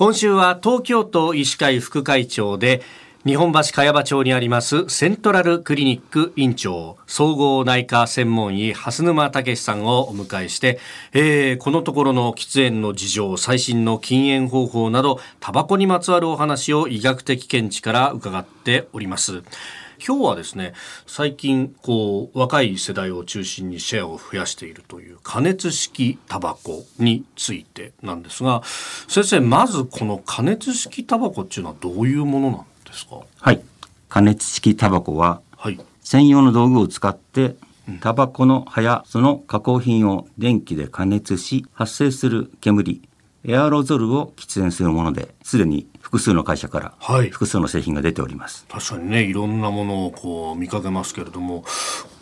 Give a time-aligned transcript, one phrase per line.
[0.00, 2.80] 今週は東京都医師会副会長で
[3.26, 10.78] 日本橋茅場町にありますセントラルクリニック院長総合内科専門医蓮沼武さんをお迎えして、
[11.12, 19.42] えー、このところの喫煙の事情最新の禁煙方法などタバコにまつわるお話を医学的見地から伺っております。
[20.04, 20.72] 今日はですね
[21.06, 28.62] 最近こう若い世代を中心にシェアを増やしているという加熱式タバコについてなんですが
[29.08, 33.20] 先生まずこの加熱式タバコっていうのはどういうものなんですか？
[33.40, 33.60] はい。
[34.08, 37.54] 加熱式タバコは、はい、専用の道具を使って
[38.00, 43.02] タバコの葉やその加工品を電気で加熱し発生する煙
[43.44, 46.94] エアロゾルを喫煙するものですでに複数の会社から
[47.30, 51.64] 複数の製品が出ております、はい、確かにねいろんなものをこう見かけますけれども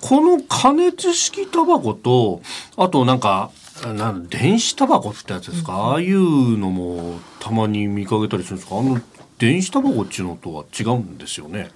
[0.00, 2.40] この加熱式タバコと
[2.76, 3.50] あとなんか
[3.96, 8.78] なん電子タバコってやつですか、うん、ああいうのもたまに見かけたりするんですか？
[8.78, 9.00] あの
[9.38, 11.70] 電子タバコっていうのとは違うんですよね。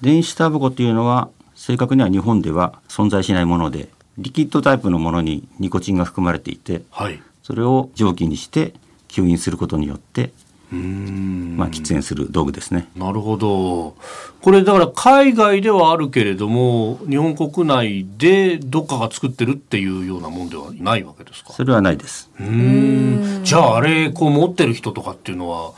[0.00, 8.74] 電子タバコっていうのは正確には日本では存在しないものでリキッドタイプのものにニコチンが含まれていて、はい、それを蒸気にして
[9.14, 10.32] 吸引することによって
[10.70, 12.88] まあ、喫煙する道具ですね。
[12.96, 13.94] なるほど。
[14.40, 21.52] これだから海外ではあるけれども、日本国内でどっかが作ってるっていうようなもんではないわけですか？
[21.52, 22.28] それはないです。
[22.40, 23.40] うん。
[23.44, 25.72] じゃああれこう持ってる人とかっていうのは。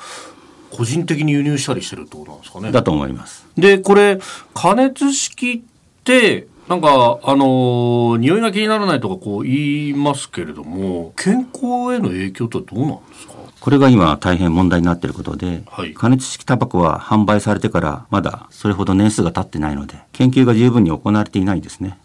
[0.72, 2.70] 個人的に輸入したりしてるってことなんですかね？
[2.72, 3.46] だと思います。
[3.56, 4.18] で、これ
[4.52, 13.34] 加熱式ってなんかあの匂いが気にならないとかこう言いますけれども健康への影響ってどうなんですか？
[13.60, 21.98] これが今大変問題になっていることで、はい、加熱式タバコは販売されてからまだそれほど年数が経ってないので研究が十分に行われていないんですね。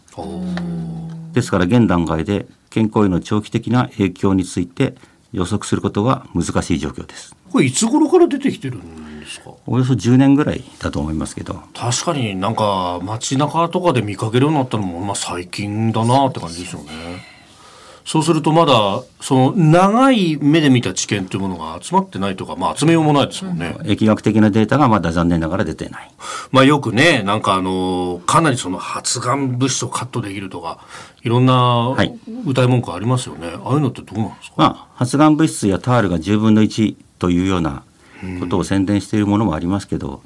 [1.33, 4.93] ですから現段階で健康への長期的な影響について
[5.33, 7.35] 予測することは難しい状況です。
[7.51, 9.00] これいつ頃から出てきてるんですか
[9.67, 17.31] およそ10年ぐらいだと思いますけど確かになんか街中とかで見かけるようになったのも、まあ、最近だなって感じですよね。
[18.06, 23.75] そうするとまだその長い目で見た知見というものが集まってないとか、まあ、集めようもないですもんね。
[23.84, 26.12] 疫学的なデータがまだ残念ながら出てない。
[26.51, 30.79] まあ、よくねなんかあのかなりその発がん物質をカットできるとか
[31.24, 31.95] いろんな
[32.45, 37.84] 歌い文句ありますよね、はい、ああいうのってどうなんですか、まあ、発がん物質やタールが10分の1というような
[38.39, 40.21] ことを宣伝しているものもありますけど、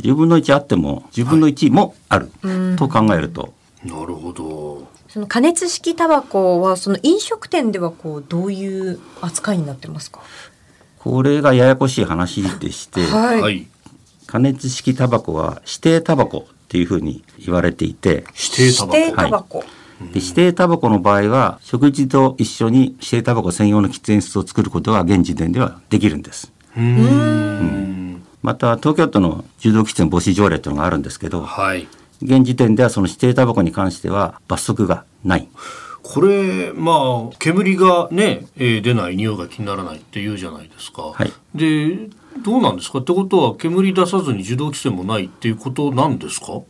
[0.00, 2.30] うん、10分の1あっても10分の1もある
[2.76, 3.52] と考えると。
[3.84, 4.86] なるほど。
[5.08, 10.20] その加熱式タバコはその飲食店ではこうどういう扱いになってますか？
[10.98, 13.66] これがややこしい話でして、はい、
[14.26, 18.24] 加熱式タバコは指定タバコっていうふうに言われていて
[18.56, 19.68] 指定タバコ、はい。
[20.14, 26.52] で指定タバコの場合は食事と一緒に指定タバコ専用の喫煙室を作ることは現時点ではできるんです。
[26.76, 31.86] うん、また東京都の柔道喫煙防止条例というのがあるんですけど、はい、
[32.22, 35.48] 現時点ではその指定タバコに関しては罰則がない。
[36.02, 41.02] これまあ煙がね、えー、出ない匂いが気にならないっていうじゃないですか。
[41.02, 42.08] はい、で
[42.42, 42.98] どうなんですか？
[42.98, 46.54] ってことは煙出さずに受動規制もないっていうことなんですか？
[46.54, 46.60] い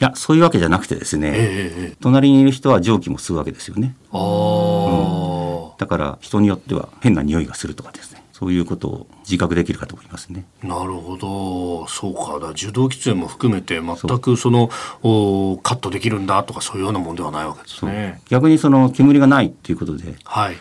[0.00, 3.94] やそういうわけじゃなくてですね、えー、隣にいる人は蒸気も吸うわけですよね。
[4.10, 10.44] あうん、だから人によっては変な匂いがするとかですねそういうことを自覚できるかと思いますね。
[10.62, 14.68] なるほど、そうか、だ受動喫煙も含めて全くその
[15.02, 18.20] おカットできるんだとかそういうようなもんではないわけですね。
[18.28, 20.56] 逆にその煙がないっていうことで、はい、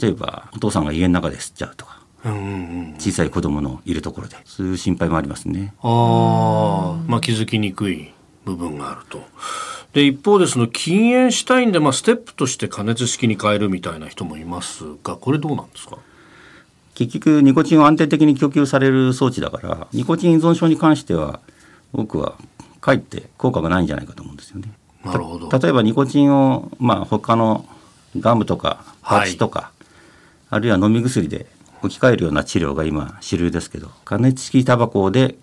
[0.00, 1.98] 例えばお父さんが家の中で吸っちゃうとか。
[2.24, 5.72] うんうんうん、小さい子供のいるところでそういう心配もありますね。
[5.82, 8.10] ああ、まあ気づきにくい
[8.44, 9.22] 部分があると。
[9.92, 15.98] で一方でその禁煙したいんで、まあ、ステップとして加熱式に変えるみたいな人もいますがこれどうなんですか？
[16.98, 21.38] 結局ニコチンを安定的に供給される装置だからニコチン依存症に関しては
[21.92, 22.34] 僕は
[22.80, 24.68] かえって効果がないんじゃないかと思うんですよね。
[25.04, 27.64] なるほど例えばニコチンを、まあ、他の
[28.18, 29.72] ガムとかパチとか、はい、
[30.50, 31.46] あるいは飲み薬で
[31.84, 35.36] 置き換えるような治療が今主流ですけど加熱式タバコで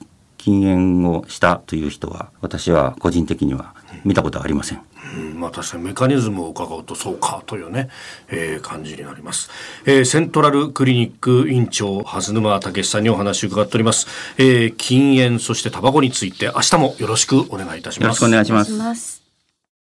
[0.45, 4.81] 禁煙をしたという人は私は個人的には見たことはありません。
[5.17, 7.89] うん、まあ確かにメカニズムを伺うとそうかというね、
[8.27, 9.49] えー、感じになります、
[9.85, 14.07] えー、セントラルクリニック院長蓮沼武さんにお話を伺っております、
[14.37, 18.03] えー、禁煙そしてタバコについて明日もよろしくお願いいたします。
[18.03, 19.14] よろしくお願いします